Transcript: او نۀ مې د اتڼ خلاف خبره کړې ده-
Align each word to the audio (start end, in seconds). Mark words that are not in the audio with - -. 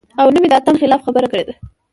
او 0.21 0.27
نۀ 0.33 0.39
مې 0.41 0.47
د 0.49 0.53
اتڼ 0.57 0.73
خلاف 0.81 1.01
خبره 1.07 1.27
کړې 1.31 1.43
ده- 1.47 1.53